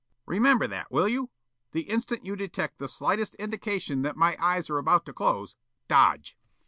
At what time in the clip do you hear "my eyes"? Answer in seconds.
4.17-4.67